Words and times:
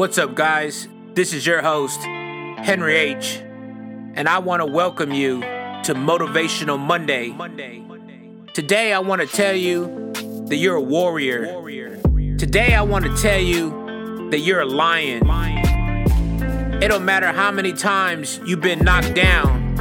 What's 0.00 0.16
up, 0.16 0.34
guys? 0.34 0.88
This 1.12 1.34
is 1.34 1.46
your 1.46 1.60
host, 1.60 2.00
Henry 2.00 2.96
H., 2.96 3.36
and 4.14 4.30
I 4.30 4.38
want 4.38 4.60
to 4.60 4.64
welcome 4.64 5.12
you 5.12 5.42
to 5.42 5.94
Motivational 5.94 6.78
Monday. 6.78 7.36
Today, 8.54 8.94
I 8.94 9.00
want 9.00 9.20
to 9.20 9.26
tell 9.26 9.54
you 9.54 10.10
that 10.46 10.56
you're 10.56 10.76
a 10.76 10.80
warrior. 10.80 11.44
Today, 12.38 12.72
I 12.72 12.80
want 12.80 13.04
to 13.04 13.14
tell 13.18 13.38
you 13.38 14.28
that 14.30 14.38
you're 14.38 14.62
a 14.62 14.64
lion. 14.64 15.22
It 16.82 16.88
don't 16.88 17.04
matter 17.04 17.30
how 17.30 17.50
many 17.50 17.74
times 17.74 18.40
you've 18.46 18.62
been 18.62 18.78
knocked 18.78 19.14
down. 19.14 19.76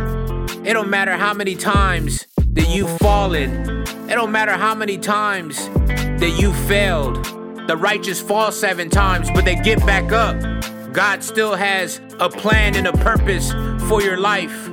It 0.66 0.74
don't 0.74 0.90
matter 0.90 1.16
how 1.16 1.34
many 1.34 1.56
times 1.56 2.28
that 2.36 2.68
you've 2.68 2.98
fallen. 2.98 3.86
It 4.10 4.16
don't 4.16 4.34
matter 4.34 4.58
how 4.58 4.76
many 4.76 4.98
times 4.98 5.70
that 6.20 6.36
you 6.38 6.52
failed. 6.68 7.26
The 7.70 7.78
righteous 7.78 8.20
fall 8.20 8.52
seven 8.52 8.90
times, 8.90 9.30
but 9.30 9.46
they 9.46 9.54
get 9.54 9.78
back 9.86 10.12
up. 10.12 10.36
God 10.92 11.24
still 11.24 11.54
has 11.54 12.02
a 12.20 12.28
plan 12.28 12.76
and 12.76 12.88
a 12.88 12.94
purpose 12.94 13.52
for 13.88 14.02
your 14.02 14.18
life. 14.18 14.68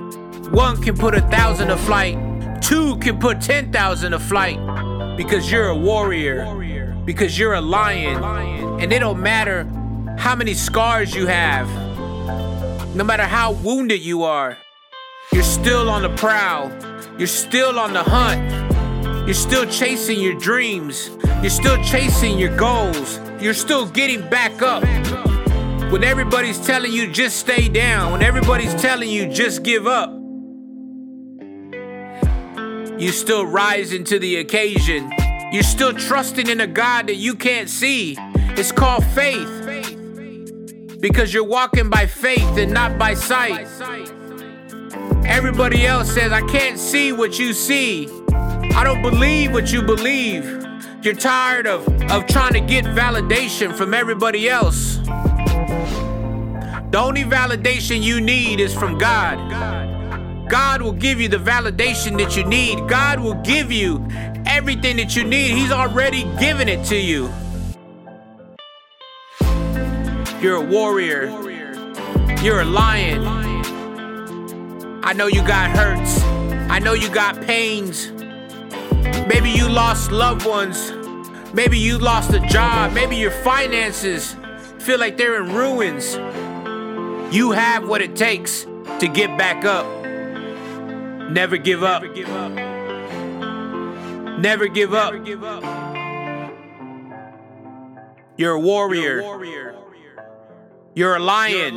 One 0.48 0.80
can 0.80 0.97
put 0.97 1.15
a 1.15 1.20
thousand 1.20 1.69
to 1.69 1.77
flight, 1.77 2.17
two 2.62 2.97
can 2.97 3.19
put 3.19 3.43
10,000 3.43 4.12
to 4.12 4.19
flight 4.19 4.56
because 5.19 5.53
you're 5.53 5.69
a 5.69 5.77
warrior, 5.77 6.95
because 7.05 7.39
you're 7.39 7.53
a 7.53 7.61
lion. 7.61 8.25
And 8.80 8.91
it 8.91 9.01
don't 9.01 9.20
matter 9.20 9.65
how 10.17 10.34
many 10.34 10.55
scars 10.55 11.15
you 11.15 11.27
have, 11.27 11.69
no 12.97 13.05
matter 13.05 13.25
how 13.25 13.53
wounded 13.53 14.01
you 14.01 14.23
are, 14.23 14.56
you're 15.34 15.42
still 15.42 15.91
on 15.91 16.01
the 16.01 16.17
prowl, 16.17 16.73
you're 17.19 17.27
still 17.27 17.78
on 17.78 17.92
the 17.92 18.03
hunt. 18.03 18.66
You're 19.27 19.35
still 19.35 19.66
chasing 19.66 20.21
your 20.21 20.35
dreams. 20.35 21.11
You're 21.43 21.51
still 21.51 21.83
chasing 21.83 22.39
your 22.39 22.57
goals. 22.57 23.19
You're 23.41 23.55
still 23.55 23.84
getting 23.84 24.21
back 24.29 24.62
up. 24.62 24.84
When 25.91 26.05
everybody's 26.05 26.64
telling 26.64 26.92
you 26.92 27.11
just 27.11 27.39
stay 27.39 27.69
down, 27.69 28.12
when 28.12 28.23
everybody's 28.23 28.73
telling 28.81 29.11
you 29.11 29.27
just 29.27 29.65
give 29.65 29.89
up, 29.89 30.11
you're 33.00 33.12
still 33.12 33.45
rising 33.45 34.05
to 34.05 34.20
the 34.20 34.37
occasion. 34.37 35.11
You're 35.50 35.65
still 35.65 35.93
trusting 35.93 36.48
in 36.48 36.61
a 36.61 36.67
God 36.69 37.09
that 37.09 37.17
you 37.17 37.34
can't 37.34 37.69
see. 37.69 38.17
It's 38.56 38.70
called 38.70 39.05
faith. 39.06 39.50
Because 41.00 41.34
you're 41.34 41.43
walking 41.43 41.91
by 41.91 42.06
faith 42.06 42.56
and 42.56 42.72
not 42.72 42.97
by 42.97 43.15
sight. 43.15 43.67
Everybody 45.27 45.84
else 45.84 46.15
says, 46.15 46.31
I 46.31 46.43
can't 46.43 46.78
see 46.78 47.11
what 47.11 47.41
you 47.41 47.53
see. 47.53 48.09
I 48.77 48.84
don't 48.84 49.00
believe 49.00 49.52
what 49.52 49.72
you 49.72 49.80
believe. 49.80 50.44
You're 51.02 51.14
tired 51.14 51.66
of, 51.66 51.88
of 52.10 52.27
trying 52.27 52.52
to 52.52 52.60
get 52.60 52.84
validation 52.84 53.74
from 53.74 53.94
everybody 53.94 54.50
else. 54.50 54.96
The 56.91 56.98
only 56.98 57.24
validation 57.24 58.02
you 58.02 58.20
need 58.20 58.60
is 58.60 58.74
from 58.74 58.98
God. 58.98 59.38
God 60.50 60.82
will 60.82 60.92
give 60.92 61.22
you 61.22 61.28
the 61.28 61.38
validation 61.38 62.19
that 62.19 62.36
you 62.36 62.44
need. 62.44 62.86
God 62.86 63.19
will 63.19 63.41
give 63.42 63.72
you 63.72 64.06
everything 64.44 64.98
that 64.98 65.16
you 65.16 65.24
need. 65.24 65.52
He's 65.56 65.72
already 65.72 66.24
given 66.38 66.69
it 66.69 66.84
to 66.88 66.97
you. 66.97 67.30
You're 70.42 70.56
a 70.56 70.60
warrior. 70.60 71.28
You're 72.42 72.60
a 72.60 72.66
lion. 72.66 73.24
I 75.02 75.14
know 75.14 75.28
you 75.28 75.41
got 75.47 75.70
hurts. 75.70 76.20
I 76.70 76.78
know 76.78 76.92
you 76.92 77.08
got 77.08 77.41
pains. 77.41 78.12
Maybe 79.29 79.51
you 79.51 79.69
lost 79.69 80.11
loved 80.12 80.47
ones. 80.47 80.93
Maybe 81.53 81.79
you 81.79 81.99
lost 81.99 82.33
a 82.33 82.41
job. 82.41 82.93
Maybe 82.93 83.17
your 83.17 83.31
finances 83.31 84.37
feel 84.79 84.99
like 84.99 85.17
they're 85.17 85.43
in 85.43 85.55
ruins. 85.55 86.15
You 87.34 87.53
have 87.53 87.89
what 87.89 88.03
it 88.03 88.15
takes 88.15 88.65
to 89.01 89.09
get 89.12 89.37
back 89.37 89.65
up. 89.65 89.87
Never 91.31 91.56
give 91.56 91.83
up. 91.83 92.03
Never 92.03 92.15
give 92.15 92.28
up. 92.28 92.53
never 94.39 94.69
give 94.69 94.95
up 94.95 95.15
You're 98.37 98.53
a 98.53 98.61
warrior. 98.61 99.22
You're 100.95 101.16
a 101.16 101.19
lion. 101.19 101.77